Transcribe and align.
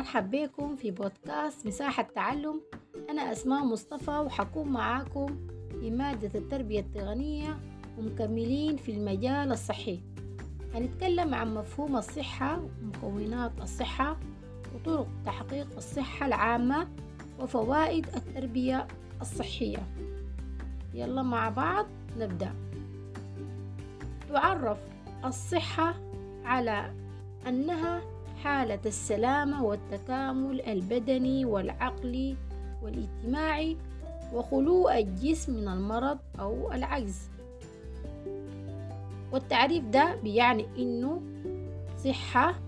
ومرحب 0.00 0.30
بكم 0.30 0.76
في 0.76 0.90
بودكاست 0.90 1.66
مساحة 1.66 2.02
تعلم 2.02 2.60
أنا 3.10 3.32
أسماء 3.32 3.64
مصطفى 3.64 4.10
وحكون 4.10 4.68
معاكم 4.68 5.26
في 5.80 5.90
مادة 5.90 6.38
التربية 6.38 6.80
التقنية 6.80 7.58
ومكملين 7.98 8.76
في 8.76 8.92
المجال 8.92 9.52
الصحي. 9.52 10.00
هنتكلم 10.74 11.34
عن 11.34 11.54
مفهوم 11.54 11.96
الصحة 11.96 12.60
ومكونات 12.82 13.52
الصحة 13.62 14.16
وطرق 14.74 15.06
تحقيق 15.26 15.66
الصحة 15.76 16.26
العامة 16.26 16.88
وفوائد 17.40 18.06
التربية 18.16 18.86
الصحية. 19.20 19.86
يلا 20.94 21.22
مع 21.22 21.48
بعض 21.48 21.86
نبدأ. 22.18 22.54
تعرف 24.28 24.78
الصحة 25.24 25.94
على 26.44 26.94
أنها 27.46 28.19
حالة 28.44 28.80
السلامة 28.86 29.64
والتكامل 29.64 30.60
البدني 30.60 31.44
والعقلي 31.44 32.36
والاجتماعي 32.82 33.76
وخلو 34.32 34.88
الجسم 34.88 35.54
من 35.54 35.68
المرض 35.68 36.18
أو 36.40 36.72
العجز. 36.72 37.28
والتعريف 39.32 39.84
ده 39.84 40.14
بيعني 40.22 40.66
إنه 40.78 41.22
صحة 42.04 42.60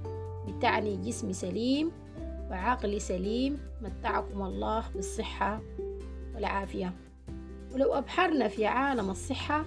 بتعني 0.48 0.96
جسم 0.96 1.32
سليم 1.32 1.92
وعقل 2.50 3.00
سليم. 3.00 3.58
متعكم 3.82 4.42
الله 4.42 4.84
بالصحة 4.94 5.60
والعافية. 6.34 6.92
ولو 7.74 7.94
أبحرنا 7.94 8.48
في 8.48 8.66
عالم 8.66 9.10
الصحة 9.10 9.64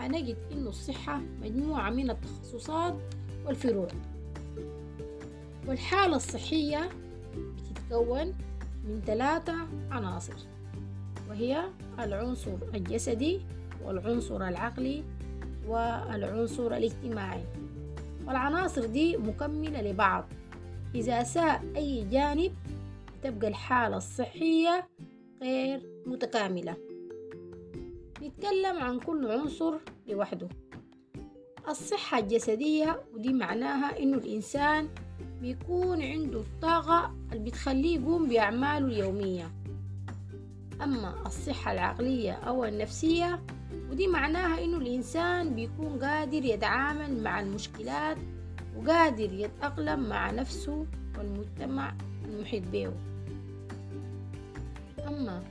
هنجد 0.00 0.36
إنه 0.52 0.68
الصحة 0.68 1.20
مجموعة 1.42 1.90
من 1.90 2.10
التخصصات 2.10 2.94
والفروع. 3.46 3.88
والحالة 5.68 6.16
الصحية 6.16 6.88
بتتكون 7.36 8.34
من 8.84 9.00
ثلاثة 9.06 9.54
عناصر 9.90 10.34
وهي 11.28 11.64
العنصر 11.98 12.56
الجسدي 12.74 13.40
والعنصر 13.84 14.48
العقلي 14.48 15.04
والعنصر 15.68 16.66
الاجتماعي. 16.76 17.44
والعناصر 18.26 18.86
دي 18.86 19.16
مكملة 19.16 19.82
لبعض. 19.82 20.24
إذا 20.94 21.22
ساء 21.22 21.64
أي 21.76 22.04
جانب 22.04 22.54
تبقى 23.22 23.48
الحالة 23.48 23.96
الصحية 23.96 24.88
غير 25.42 26.02
متكاملة. 26.06 26.76
نتكلم 28.22 28.76
عن 28.76 29.00
كل 29.00 29.30
عنصر 29.30 29.74
لوحده. 30.08 30.48
الصحة 31.68 32.18
الجسدية 32.18 33.00
ودي 33.14 33.32
معناها 33.32 33.98
إنه 34.02 34.16
الإنسان 34.18 34.88
بيكون 35.40 36.02
عنده 36.02 36.40
الطاقة 36.40 37.14
اللي 37.32 37.44
بتخليه 37.50 37.98
يقوم 38.00 38.28
بأعماله 38.28 38.86
اليومية. 38.86 39.50
أما 40.82 41.14
الصحة 41.26 41.72
العقلية 41.72 42.32
أو 42.32 42.64
النفسية 42.64 43.40
ودي 43.90 44.06
معناها 44.06 44.64
إنه 44.64 44.76
الإنسان 44.76 45.54
بيكون 45.54 45.98
قادر 46.04 46.44
يتعامل 46.44 47.22
مع 47.22 47.40
المشكلات 47.40 48.16
وقادر 48.76 49.32
يتأقلم 49.32 50.08
مع 50.08 50.30
نفسه 50.30 50.86
والمجتمع 51.18 51.94
المحيط 52.24 52.62
به 52.72 52.92
أما 55.08 55.42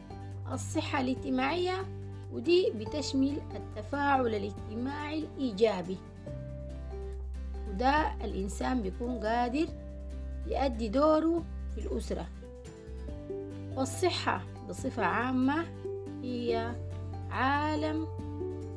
الصحة 0.52 1.02
الاجتماعية 1.02 1.86
ودي 2.34 2.72
بتشمل 2.76 3.38
التفاعل 3.56 4.28
الاجتماعي 4.28 5.20
الإيجابي. 5.20 5.98
وده 7.76 8.12
الإنسان 8.24 8.82
بيكون 8.82 9.20
قادر 9.20 9.68
يؤدي 10.48 10.88
دوره 10.88 11.44
في 11.76 11.82
الأسرة. 11.86 12.28
والصحة 13.76 14.44
بصفة 14.70 15.04
عامة 15.06 15.66
هي 16.24 16.76
عالم 17.32 18.08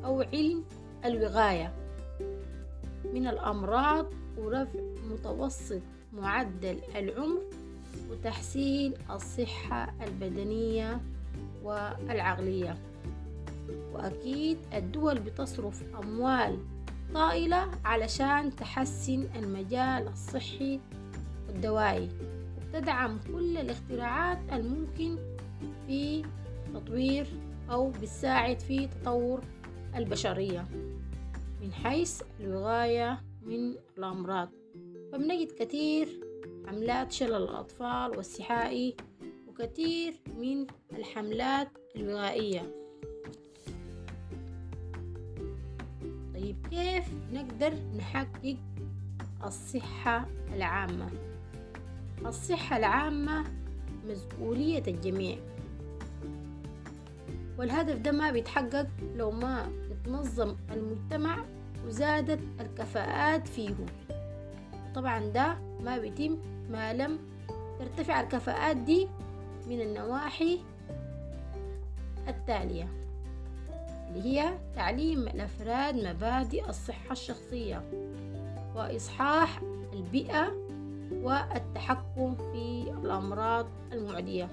أو 0.05 0.21
علم 0.21 0.63
الوقاية 1.05 1.73
من 3.13 3.27
الأمراض 3.27 4.05
ورفع 4.37 4.79
متوسط 5.11 5.81
معدل 6.13 6.79
العمر 6.95 7.41
وتحسين 8.11 8.93
الصحة 9.11 9.93
البدنية 10.01 11.01
والعقلية. 11.63 12.77
وأكيد 13.93 14.57
الدول 14.73 15.19
بتصرف 15.19 15.83
أموال 16.03 16.59
طائلة 17.13 17.71
علشان 17.85 18.55
تحسن 18.55 19.27
المجال 19.35 20.07
الصحي 20.07 20.79
والدوائي. 21.47 22.09
وتدعم 22.57 23.19
كل 23.33 23.57
الاختراعات 23.57 24.39
الممكن 24.53 25.17
في 25.87 26.23
تطوير 26.73 27.27
أو 27.71 27.89
بتساعد 27.89 28.59
في 28.59 28.87
تطور 28.87 29.41
البشرية 29.95 30.65
من 31.61 31.73
حيث 31.73 32.21
الوقاية 32.39 33.21
من 33.45 33.73
الأمراض. 33.97 34.49
فبنجد 35.11 35.51
كثير 35.51 36.07
حملات 36.67 37.11
شلل 37.11 37.35
الأطفال 37.35 38.17
والسحائي 38.17 38.95
وكثير 39.47 40.13
من 40.37 40.67
الحملات 40.93 41.67
الوقائية 41.95 42.78
كيف 46.69 47.05
نقدر 47.33 47.73
نحقق 47.97 48.57
الصحة 49.45 50.25
العامة؟ 50.55 51.09
الصحة 52.25 52.77
العامة 52.77 53.43
مسؤولية 54.07 54.83
الجميع. 54.87 55.37
والهدف 57.57 57.95
ده 57.97 58.11
ما 58.11 58.31
بيتحقق 58.31 58.87
لو 59.15 59.31
ما 59.31 59.71
يتنظم 59.91 60.55
المجتمع 60.71 61.45
وزادت 61.87 62.39
الكفاءات 62.61 63.47
فيه. 63.47 63.75
طبعا 64.95 65.19
ده 65.19 65.57
ما 65.83 65.97
بيتم 65.97 66.37
ما 66.71 66.93
لم 66.93 67.19
ترتفع 67.79 68.21
الكفاءات 68.21 68.77
دي 68.77 69.07
من 69.67 69.81
النواحي 69.81 70.59
التالية. 72.27 72.98
اللي 74.09 74.23
هي 74.23 74.57
تعليم 74.75 75.27
الأفراد 75.27 75.95
مبادئ 75.95 76.69
الصحة 76.69 77.11
الشخصية 77.11 77.83
وإصحاح 78.75 79.61
البيئة 79.93 80.53
والتحكم 81.11 82.35
في 82.35 82.85
الأمراض 83.03 83.67
المعدية. 83.93 84.49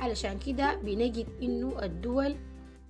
علشان 0.00 0.38
كده 0.38 0.74
بنجد 0.74 1.26
إنه 1.42 1.82
الدول 1.82 2.36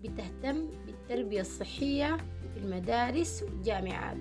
بتهتم 0.02 0.66
بالتربية 0.86 1.40
الصحية 1.40 2.16
في 2.54 2.60
المدارس 2.60 3.42
والجامعات. 3.42 4.16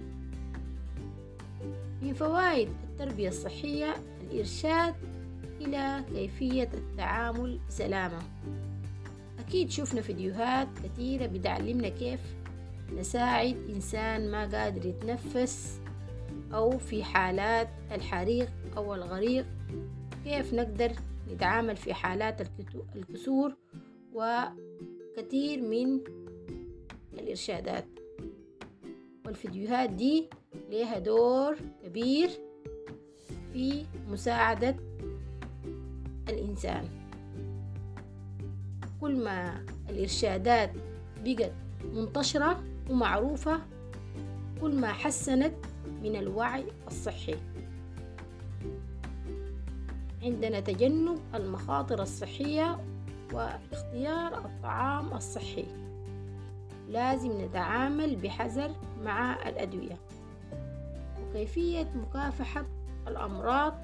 من 2.01 2.13
فوائد 2.13 2.69
التربية 2.83 3.27
الصحية 3.27 3.93
الإرشاد 4.21 4.95
إلى 5.61 6.03
كيفية 6.13 6.69
التعامل 6.73 7.59
بسلامة 7.67 8.19
أكيد 9.47 9.69
شفنا 9.69 10.01
فيديوهات 10.01 10.67
كثيرة 10.83 11.25
بتعلمنا 11.25 11.89
كيف 11.89 12.19
نساعد 12.97 13.55
إنسان 13.75 14.31
ما 14.31 14.45
قادر 14.45 14.85
يتنفس 14.85 15.79
أو 16.53 16.77
في 16.77 17.03
حالات 17.03 17.69
الحريق 17.91 18.49
أو 18.77 18.93
الغريق. 18.95 19.45
كيف 20.23 20.53
نقدر 20.53 20.91
نتعامل 21.33 21.75
في 21.75 21.93
حالات 21.93 22.41
الكسور 22.95 23.55
وكثير 24.13 25.61
من 25.61 25.99
الإرشادات. 27.13 27.85
والفيديوهات 29.25 29.89
دي 29.89 30.29
لها 30.69 30.99
دور 30.99 31.57
كبير 31.83 32.29
في 33.53 33.85
مساعدة 34.09 34.75
الإنسان. 36.29 37.02
كل 39.03 39.23
ما 39.23 39.65
الإرشادات 39.89 40.71
بقت 41.23 41.51
منتشرة 41.93 42.63
ومعروفة 42.89 43.59
كل 44.61 44.75
ما 44.75 44.93
حسنت 44.93 45.53
من 46.03 46.15
الوعي 46.15 46.65
الصحي. 46.87 47.35
عندنا 50.23 50.59
تجنب 50.59 51.19
المخاطر 51.35 52.01
الصحية 52.01 52.79
واختيار 53.33 54.45
الطعام 54.45 55.13
الصحي. 55.13 55.65
لازم 56.89 57.41
نتعامل 57.41 58.15
بحذر 58.15 58.71
مع 59.03 59.49
الأدوية. 59.49 59.97
وكيفية 61.21 61.91
مكافحة 61.95 62.65
الأمراض 63.07 63.75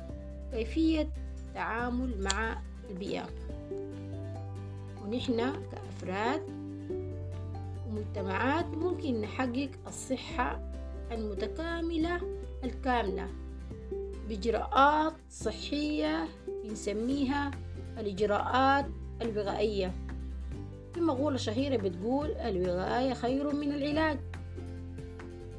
كيفية 0.51 1.09
التعامل 1.47 2.23
مع 2.23 2.61
البيئة. 2.89 3.29
ونحن 5.03 5.53
كأفراد 5.71 6.41
ومجتمعات 7.87 8.65
ممكن 8.65 9.21
نحقق 9.21 9.69
الصحة 9.87 10.59
المتكاملة 11.11 12.21
الكاملة 12.63 13.27
بإجراءات 14.29 15.13
صحية 15.29 16.27
بنسميها 16.63 17.51
الإجراءات 17.97 18.85
الوقائية 19.21 19.91
في 20.93 20.99
مقولة 21.01 21.37
شهيرة 21.37 21.77
بتقول 21.77 22.31
الوقاية 22.31 23.13
خير 23.13 23.53
من 23.55 23.71
العلاج 23.73 24.19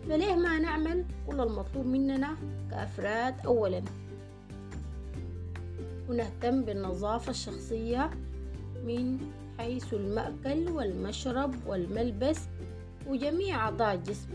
فليه 0.08 0.34
ما 0.34 0.58
نعمل 0.58 1.04
كل 1.26 1.40
المطلوب 1.40 1.86
مننا 1.86 2.36
كأفراد 2.70 3.46
أولا؟ 3.46 3.82
ونهتم 6.08 6.62
بالنظافة 6.62 7.30
الشخصية 7.30 8.10
من 8.84 9.18
حيث 9.58 9.94
المأكل 9.94 10.70
والمشرب 10.70 11.54
والملبس 11.66 12.40
وجميع 13.06 13.56
أعضاء 13.56 13.94
الجسم. 13.94 14.28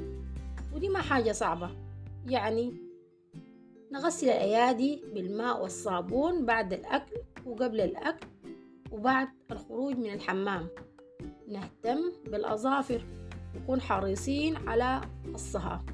ودي 0.74 0.89
ما 0.89 1.01
حاجة 1.01 1.31
صعبة. 1.31 1.69
يعني 2.27 2.74
نغسل 3.94 4.25
الأيادي 4.27 5.03
بالماء 5.13 5.62
والصابون 5.62 6.45
بعد 6.45 6.74
الأكل 6.74 7.15
وقبل 7.45 7.81
الأكل 7.81 8.27
وبعد 8.92 9.27
الخروج 9.51 9.95
من 9.95 10.13
الحمام. 10.13 10.68
نهتم 11.48 12.00
بالأظافر. 12.31 13.06
نكون 13.56 13.81
حريصين 13.81 14.56
على 14.56 15.01
قصها. 15.33 15.86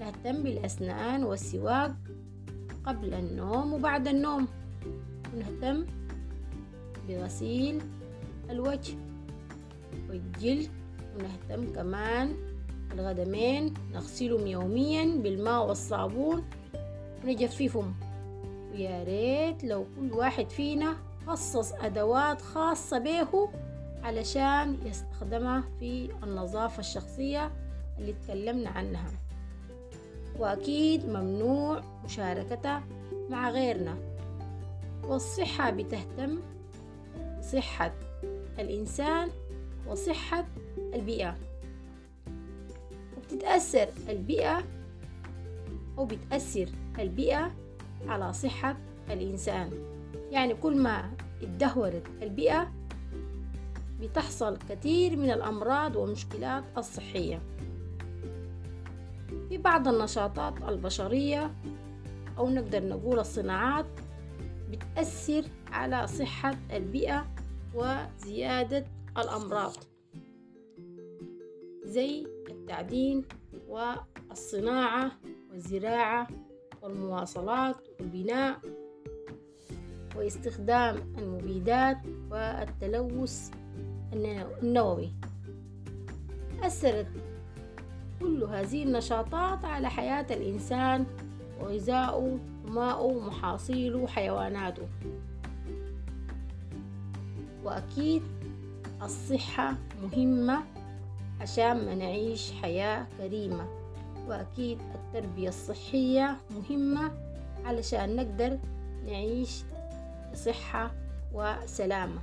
نهتم 0.00 0.42
بالأسنان 0.42 1.24
والسواك 1.24 1.94
قبل 2.84 3.14
النوم 3.14 3.72
وبعد 3.72 4.08
النوم. 4.08 4.48
ونهتم 5.34 5.86
بغسيل 7.08 7.82
الوجه 8.50 8.94
والجلد 10.08 10.70
ونهتم 11.16 11.72
كمان 11.72 12.36
القدمين 12.92 13.74
نغسلهم 13.92 14.46
يوميا 14.46 15.04
بالماء 15.04 15.66
والصابون 15.66 16.44
ونجففهم. 17.24 17.94
ويا 18.72 19.04
ريت 19.04 19.64
لو 19.64 19.86
كل 19.96 20.12
واحد 20.12 20.50
فينا 20.50 20.96
خصص 21.26 21.72
أدوات 21.72 22.42
خاصة 22.42 22.98
به 22.98 23.48
علشان 24.02 24.78
يستخدمها 24.84 25.64
في 25.80 26.08
النظافة 26.22 26.80
الشخصية 26.80 27.52
اللي 27.98 28.12
تكلمنا 28.12 28.70
عنها. 28.70 29.06
وأكيد 30.38 31.06
ممنوع 31.06 31.82
مشاركتها 32.04 32.82
مع 33.30 33.50
غيرنا. 33.50 33.96
والصحة 35.04 35.70
بتهتم 35.70 36.38
بصحة 37.46 37.94
الإنسان 38.58 39.28
وصحة 39.86 40.46
البيئة. 40.94 41.36
وبتتأثر 43.16 43.88
البيئة 44.08 44.64
أو 45.98 46.04
بتأثر 46.04 46.68
البيئة 46.98 47.54
على 48.08 48.32
صحة 48.32 48.76
الإنسان. 49.10 49.70
يعني 50.30 50.54
كل 50.54 50.76
ما 50.76 51.10
اتدهورت 51.42 52.02
البيئة 52.22 52.72
بتحصل 54.00 54.56
كثير 54.68 55.16
من 55.16 55.30
الأمراض 55.30 55.96
والمشكلات 55.96 56.64
الصحية. 56.78 57.42
في 59.48 59.58
بعض 59.58 59.88
النشاطات 59.88 60.62
البشرية 60.68 61.54
أو 62.38 62.50
نقدر 62.50 62.88
نقول 62.88 63.18
الصناعات 63.18 63.86
بتأثر 64.70 65.44
على 65.72 66.06
صحة 66.06 66.54
البيئة 66.72 67.35
وزيادة 67.76 68.84
الأمراض. 69.18 69.72
زي 71.84 72.26
التعدين 72.50 73.24
والصناعة 73.68 75.12
والزراعة 75.50 76.28
والمواصلات 76.82 77.76
والبناء 78.00 78.60
واستخدام 80.16 80.96
المبيدات 81.18 81.96
والتلوث 82.30 83.50
النووي. 84.12 85.12
أثرت 86.62 87.06
كل 88.20 88.44
هذه 88.44 88.82
النشاطات 88.82 89.64
على 89.64 89.90
حياة 89.90 90.26
الإنسان 90.30 91.06
وغذاؤه 91.60 92.38
وماؤه 92.66 93.02
ومحاصيله 93.02 93.98
وحيواناته 93.98 94.88
وأكيد 97.66 98.22
الصحة 99.02 99.74
مهمة 100.02 100.62
عشان 101.40 101.86
ما 101.86 101.94
نعيش 101.94 102.52
حياة 102.52 103.06
كريمة. 103.18 103.66
وأكيد 104.28 104.78
التربية 104.94 105.48
الصحية 105.48 106.36
مهمة 106.50 107.10
علشان 107.64 108.16
نقدر 108.16 108.58
نعيش 109.06 109.62
بصحة 110.32 110.90
وسلامة. 111.34 112.20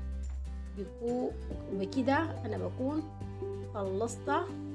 وبكده 1.02 2.18
أنا 2.46 2.58
بكون 2.58 3.04
خلصت 3.74 4.32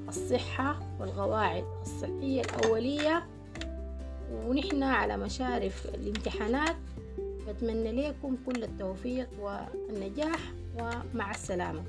الصحة 0.09 0.81
والقواعد 1.01 1.65
الصحية 1.83 2.43
الأولية. 2.43 3.27
ونحن 4.33 4.83
على 4.83 5.17
مشارف 5.17 5.87
الامتحانات. 5.87 6.77
بتمنى 7.49 7.93
لكم 7.93 8.37
كل 8.47 8.65
التوفيق 8.65 9.29
والنجاح. 9.41 10.53
ومع 10.81 11.31
السلامة. 11.31 11.83